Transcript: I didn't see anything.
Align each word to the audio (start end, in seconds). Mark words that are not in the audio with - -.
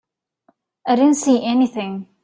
I 0.87 0.95
didn't 0.95 1.13
see 1.17 1.45
anything. 1.45 2.07